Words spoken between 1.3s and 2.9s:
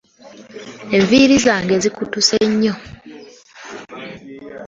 zange zikutuse nyo.